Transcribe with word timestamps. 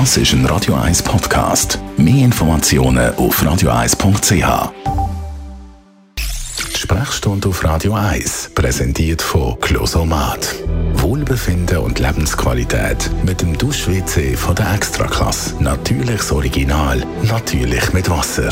Das 0.00 0.16
ist 0.16 0.32
ein 0.32 0.44
Radio 0.46 0.74
1 0.74 1.04
Podcast. 1.04 1.78
Mehr 1.96 2.24
Informationen 2.24 3.14
auf 3.14 3.40
radio1.ch. 3.40 4.72
Die 6.18 6.76
Sprechstunde 6.76 7.48
auf 7.48 7.62
Radio 7.62 7.94
1 7.94 8.50
präsentiert 8.56 9.22
von 9.22 9.56
Closomat. 9.60 10.52
Wohlbefinden 10.94 11.78
und 11.78 12.00
Lebensqualität 12.00 13.08
mit 13.24 13.40
dem 13.40 13.56
Dusch-WC 13.56 14.36
von 14.36 14.56
der 14.56 14.74
Extraklasse. 14.74 15.62
Natürliches 15.62 16.32
Original, 16.32 17.06
natürlich 17.22 17.92
mit 17.92 18.10
Wasser. 18.10 18.48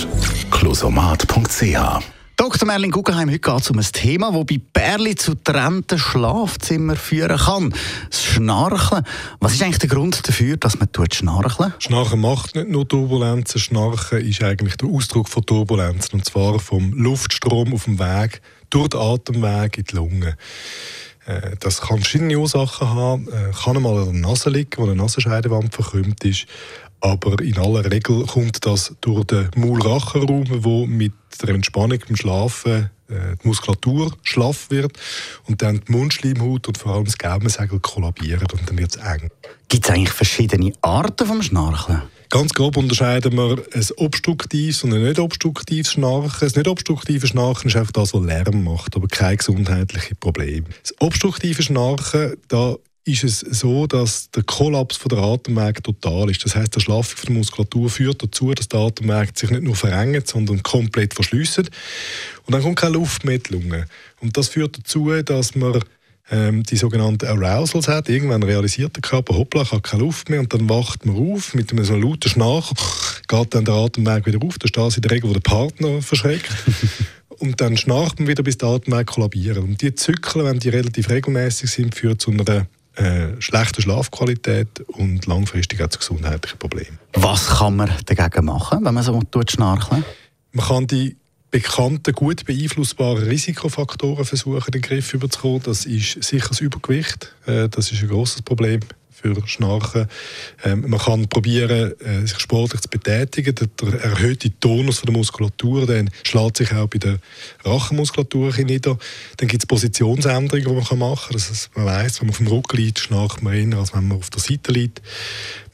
Closomat.ch 0.53 2.12
Dr. 2.37 2.67
Merlin 2.67 2.91
Guggenheim, 2.91 3.29
heute 3.29 3.39
geht 3.39 3.61
es 3.61 3.71
um 3.71 3.79
ein 3.79 3.87
Thema, 3.93 4.33
das 4.33 4.47
bei 4.47 4.61
Bärli 4.73 5.15
zu 5.15 5.35
trennten 5.35 5.99
Schlafzimmern 5.99 6.97
führen 6.97 7.37
kann. 7.37 7.75
Das 8.11 8.25
Schnarchen. 8.25 9.05
Was 9.39 9.53
ist 9.55 9.63
eigentlich 9.63 9.79
der 9.79 9.91
Grund 9.91 10.27
dafür, 10.27 10.57
dass 10.57 10.79
man 10.79 10.89
schnarchen 11.13 11.75
Schnarchen 11.79 12.21
macht 12.21 12.57
nicht 12.57 12.69
nur 12.69 12.89
Turbulenzen. 12.89 13.61
Schnarchen 13.61 14.27
ist 14.27 14.43
eigentlich 14.43 14.77
der 14.77 14.89
Ausdruck 14.89 15.29
von 15.29 15.45
Turbulenzen. 15.45 16.19
Und 16.19 16.25
zwar 16.25 16.59
vom 16.59 16.93
Luftstrom 16.95 17.75
auf 17.75 17.85
dem 17.85 17.99
Weg 17.99 18.41
durch 18.71 18.89
den 18.89 19.01
Atemweg 19.01 19.79
in 19.79 19.85
die 19.85 19.95
Lunge. 19.95 20.37
Äh, 21.27 21.57
das 21.61 21.81
kann 21.81 21.99
verschiedene 21.99 22.39
Ursachen 22.39 22.89
haben. 22.89 23.29
Äh, 23.29 23.53
kann 23.53 23.77
einmal 23.77 23.99
an 23.99 24.13
der 24.13 24.21
Nase 24.21 24.51
liegen, 24.51 24.71
wo 24.77 24.85
eine 24.85 24.97
Nasenscheidewand 24.97 25.75
verkrümmt 25.75 26.25
ist. 26.25 26.47
Aber 27.01 27.41
in 27.43 27.59
aller 27.59 27.91
Regel 27.91 28.25
kommt 28.27 28.65
das 28.65 28.95
durch 29.01 29.25
den 29.25 29.51
Maulrachenraum, 29.57 30.45
wo 30.65 30.87
mit 30.87 31.13
der 31.43 31.51
Entspannung 31.51 31.99
beim 32.07 32.17
Schlafen 32.17 32.91
äh, 33.09 33.37
die 33.43 33.49
Muskulatur 33.49 34.13
schlaff 34.23 34.71
wird 34.71 34.97
und 35.49 35.63
dann 35.63 35.81
die 35.87 35.93
Mundschleimhaut 35.93 36.69
und 36.69 36.79
vor 36.79 36.95
allem 36.95 37.05
das 37.05 37.19
Gaumensegel 37.19 37.81
kollabieren 37.81 38.47
und 38.53 38.69
dann 38.69 38.79
wird 38.79 38.97
es 38.97 39.03
eng. 39.03 39.31
Gibt 39.69 39.85
es 39.85 39.91
eigentlich 39.91 40.13
verschiedene 40.13 40.73
Arten 40.81 41.27
vom 41.27 41.43
Schnarchen? 41.43 42.03
Ganz 42.33 42.55
grob 42.55 42.79
unterscheiden 42.79 43.35
wir 43.35 43.63
ein 43.75 43.87
obstruktives 43.97 44.83
und 44.85 44.95
ein 44.95 45.03
nicht 45.03 45.19
obstruktives 45.19 45.93
Schnarchen. 45.93 46.39
Das 46.41 46.57
nicht 46.57 46.67
obstruktive 46.67 47.27
Schnarchen 47.27 47.69
ist 47.69 47.77
einfach 47.77 47.93
das, 47.93 48.15
was 48.15 48.25
Lärm 48.25 48.65
macht, 48.65 48.97
aber 48.97 49.07
kein 49.07 49.37
gesundheitliches 49.37 50.17
Problem. 50.19 50.65
Das 50.83 50.95
obstruktive 50.99 51.63
Schnarchen, 51.63 52.39
da 52.49 52.77
ist 53.05 53.23
es 53.23 53.41
so, 53.41 53.87
dass 53.87 54.31
der 54.31 54.45
Kollaps 54.45 54.99
der 54.99 55.19
Atemweg 55.19 55.85
total 55.85 56.31
ist. 56.31 56.43
Das 56.43 56.57
heißt, 56.57 56.75
der 56.75 56.81
Schlaffung 56.81 57.19
der 57.23 57.35
Muskulatur 57.35 57.91
führt 57.91 58.23
dazu, 58.23 58.55
dass 58.55 58.67
der 58.67 58.81
Atemweg 58.81 59.39
sich 59.39 59.51
nicht 59.51 59.65
nur 59.65 59.77
verengt, 59.77 60.27
sondern 60.27 60.63
komplett 60.63 61.13
verschließt. 61.13 61.59
Und 61.59 61.69
dann 62.49 62.63
kommt 62.63 62.77
keine 62.77 62.95
Luft 62.95 63.27
mehr 63.27 63.35
in 63.35 63.43
die 63.43 63.53
Lunge. 63.53 63.87
Und 64.23 64.39
das 64.39 64.49
führt 64.49 64.79
dazu, 64.79 65.11
dass 65.23 65.55
man 65.55 65.83
ähm, 66.31 66.63
die 66.63 66.77
sogenannten 66.77 67.27
Arousals 67.27 67.89
hat. 67.89 68.09
Irgendwann 68.09 68.43
realisiert 68.43 68.97
der 68.97 69.03
Körper, 69.03 69.37
hoppla, 69.37 69.63
ich 69.63 69.73
habe 69.73 69.83
keine 69.83 70.03
Luft 70.03 70.31
mehr 70.31 70.41
und 70.41 70.53
dann 70.53 70.69
wacht 70.69 71.05
man 71.05 71.17
auf 71.17 71.55
mit 71.55 71.73
einem 71.73 71.85
so 71.85 71.97
lauten 71.97 72.31
Schnarch, 72.31 72.73
geht 73.29 73.55
dann 73.55 73.65
der 73.65 73.75
Atemweg 73.75 74.27
wieder 74.27 74.39
auf. 74.45 74.59
Das 74.59 74.69
ist 74.69 74.77
das 74.77 74.97
in 74.97 75.03
der 75.03 75.11
Regel, 75.11 75.31
wo 75.31 75.35
der 75.35 75.41
Partner 75.41 76.01
verschreckt. 76.01 76.51
und 77.29 77.61
dann 77.61 77.77
schnarcht 77.77 78.19
man 78.19 78.29
wieder, 78.29 78.43
bis 78.43 78.59
der 78.59 78.69
Atemweg 78.69 79.07
kollabiert. 79.07 79.59
Und 79.59 79.83
die 79.83 79.95
Zyklen, 79.95 80.45
wenn 80.45 80.59
die 80.59 80.69
relativ 80.69 81.11
regelmäßig 81.11 81.71
sind, 81.71 81.95
führen 81.95 82.19
zu 82.19 82.31
einer 82.31 82.67
äh, 82.95 83.41
schlechte 83.41 83.81
Schlafqualität 83.83 84.81
und 84.87 85.27
langfristig 85.27 85.83
auch 85.83 85.89
zu 85.89 85.99
gesundheitlichen 85.99 86.59
Problemen. 86.59 86.99
Was 87.15 87.47
kann 87.47 87.77
man 87.77 87.91
dagegen 88.07 88.45
machen, 88.45 88.85
wenn 88.85 88.95
man 88.95 89.03
so 89.03 89.21
tut 89.23 89.51
schnarchen? 89.51 90.05
Man 90.53 90.67
kann 90.67 90.87
die 90.87 91.17
bekannten, 91.53 92.13
gut 92.15 92.45
beeinflussbaren 92.45 93.25
Risikofaktoren 93.25 94.25
versuchen, 94.25 94.73
den 94.73 94.83
Griff 94.83 95.11
zu 95.11 95.19
bekommen. 95.21 95.61
Das 95.63 95.85
ist 95.85 96.25
sicher 96.25 96.49
das 96.49 96.61
Übergewicht. 96.61 97.33
Äh, 97.47 97.69
das 97.69 97.93
ist 97.93 98.03
ein 98.03 98.09
großes 98.09 98.43
Problem 98.43 98.81
für 99.11 99.37
Schnarchen. 99.47 100.09
Ähm, 100.65 100.87
man 100.89 100.99
kann 100.99 101.29
probieren, 101.29 101.93
äh, 102.01 102.27
sich 102.27 102.41
sportlich 102.41 102.81
zu 102.81 102.89
betätigen. 102.89 103.55
Der, 103.55 104.01
erhöhte 104.01 104.51
Tonus 104.61 105.03
der 105.03 105.13
Muskulatur 105.13 105.87
dann 105.87 106.11
schlägt 106.25 106.57
sich 106.57 106.73
auch 106.73 106.89
bei 106.89 106.99
der 106.99 107.19
Rachenmuskulatur 107.65 108.53
nieder. 108.65 108.99
Dann 109.37 109.49
gibt 109.49 109.63
es 109.63 109.67
Positionsänderungen, 109.67 110.65
die 110.65 110.97
man 110.97 110.99
machen 110.99 111.21
kann. 111.21 111.33
Das 111.33 111.51
heißt, 111.51 111.71
man 111.77 111.85
weiß, 111.85 112.21
wenn 112.21 112.29
man 112.29 112.33
auf 112.33 112.39
dem 112.39 112.47
Rücken 112.47 112.77
liegt, 112.79 112.99
schnarcht 112.99 113.43
man 113.43 113.53
eher, 113.53 113.79
als 113.79 113.95
wenn 113.95 114.09
man 114.09 114.17
auf 114.17 114.31
der 114.31 114.41
Seite 114.41 114.73
liegt. 114.73 115.03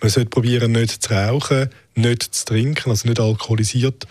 Man 0.00 0.10
sollte 0.10 0.28
probieren, 0.28 0.72
nicht 0.72 1.04
zu 1.04 1.14
rauchen, 1.14 1.70
nicht 1.94 2.34
zu 2.34 2.44
trinken, 2.47 2.91
also 2.91 3.08
nicht 3.08 3.20
alkoholisiert 3.20 4.06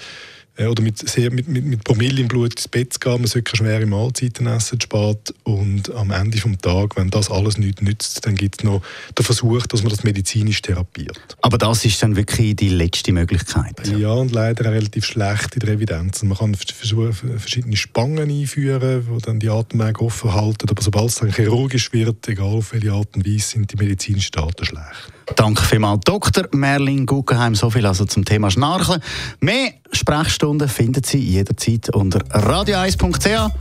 oder 0.60 0.82
mit, 0.82 0.98
sehr, 0.98 1.32
mit, 1.32 1.48
mit, 1.48 1.66
mit 1.66 1.84
Promille 1.84 2.22
im 2.22 2.28
Blut 2.28 2.56
ins 2.56 2.68
Bett 2.68 2.94
zu 2.94 3.00
gehen. 3.00 3.14
Man 3.14 3.28
sollte 3.28 3.52
keine 3.52 3.68
schwere 3.68 3.86
Mahlzeiten 3.86 4.48
essen, 4.48 4.82
spät. 4.82 5.34
Und 5.44 5.94
am 5.94 6.12
Ende 6.12 6.38
des 6.38 6.58
Tages, 6.62 6.98
wenn 6.98 7.10
das 7.10 7.30
alles 7.30 7.58
nichts 7.58 7.82
nützt, 7.82 8.26
dann 8.26 8.36
gibt 8.36 8.60
es 8.60 8.64
noch 8.64 8.82
den 9.18 9.24
Versuch, 9.24 9.68
dass 9.68 9.84
man 9.84 9.92
das 9.92 10.04
medizinisch 10.04 10.62
therapiert. 10.62 11.38
Aber 11.42 11.58
das 11.58 11.86
ist 11.86 12.02
dann 12.02 12.16
wirklich 12.16 12.56
die 12.56 12.70
letzte 12.70 13.12
Möglichkeit? 13.12 13.88
Ja, 13.88 14.12
und 14.12 14.32
leider 14.32 14.72
relativ 14.72 15.06
schlecht 15.06 15.56
in 15.56 15.60
der 15.62 15.76
Evidenz. 15.76 16.24
Man 16.24 16.38
kann 16.38 16.56
versuchen, 16.56 17.40
verschiedene 17.40 17.76
Spangen 17.76 18.30
einführen, 18.30 19.06
die 19.08 19.22
dann 19.22 19.40
die 19.40 19.50
Atemwege 19.50 20.02
offen 20.02 20.34
halten. 20.34 20.70
Aber 20.70 20.82
sobald 20.82 21.10
es 21.10 21.16
dann 21.16 21.32
chirurgisch 21.32 21.94
wird, 21.94 22.28
egal 22.28 22.48
auf 22.48 22.74
welche 22.74 22.92
Art 22.92 23.16
und 23.16 23.28
Weise, 23.28 23.48
sind 23.48 23.72
die 23.72 23.78
medizinischen 23.78 24.32
Daten 24.32 24.66
schlecht. 24.66 25.17
Danke 25.36 25.64
vielmals, 25.64 26.02
Dr. 26.06 26.48
Merlin 26.52 27.06
Guggenheim. 27.06 27.56
So 27.56 27.70
viel 27.70 27.86
also 27.86 28.06
zum 28.06 28.26
Thema 28.26 28.50
Schnarchen. 28.50 29.02
Mehr 29.40 29.72
Sprechstunden 29.92 30.68
finden 30.68 31.04
Sie 31.04 31.20
jederzeit 31.20 31.90
unter 31.90 32.20
radio1.ch 32.20 33.52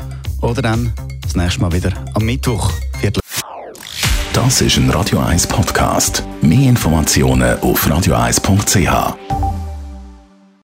oder 0.43 0.63
dann 0.63 0.93
das 1.23 1.35
nächste 1.35 1.61
Mal 1.61 1.73
wieder 1.73 1.93
am 2.15 2.25
Mittwoch. 2.25 2.73
Viertel 3.01 3.21
das 4.37 4.61
ist 4.61 4.77
ein 4.77 4.91
Radio 4.91 5.21
1 5.21 5.47
Podcast. 5.47 6.23
Mehr 6.43 6.69
Informationen 6.69 7.59
auf 7.61 7.87
radio1.ch. 7.87 9.56